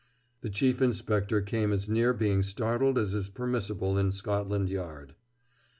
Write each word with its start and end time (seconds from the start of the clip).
The 0.41 0.49
Chief 0.49 0.81
Inspector 0.81 1.39
came 1.41 1.71
as 1.71 1.87
near 1.87 2.11
being 2.11 2.41
startled 2.41 2.97
as 2.97 3.13
is 3.13 3.29
permissible 3.29 3.99
in 3.99 4.11
Scotland 4.11 4.67
Yard. 4.71 5.13